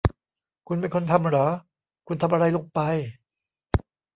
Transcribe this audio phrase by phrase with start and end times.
[0.67, 1.45] คุณเป็นคนทำหรอ?
[2.07, 2.79] คุณทำอะไรลงไป?